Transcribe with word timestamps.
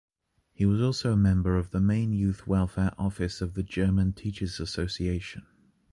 He 0.51 0.65
was 0.65 0.81
also 0.81 1.13
a 1.13 1.15
member 1.15 1.55
of 1.59 1.69
the 1.69 1.79
main 1.79 2.11
youth 2.11 2.47
welfare 2.47 2.91
office 2.97 3.39
of 3.39 3.53
the 3.53 3.61
German 3.61 4.13
Teachers' 4.13 4.59
Association. 4.59 5.45